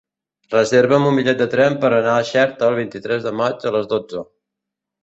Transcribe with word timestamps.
Reserva'm 0.53 1.05
un 1.09 1.19
bitllet 1.19 1.43
de 1.43 1.47
tren 1.51 1.77
per 1.85 1.91
anar 1.99 2.17
a 2.23 2.27
Xerta 2.33 2.71
el 2.73 2.79
vint-i-tres 2.81 3.31
de 3.31 3.39
maig 3.45 3.71
a 3.73 3.77
les 3.79 3.89
dotze. 3.95 4.27